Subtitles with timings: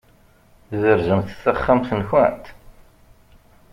[0.67, 2.45] Tberzemt-d taxxamt-nkent?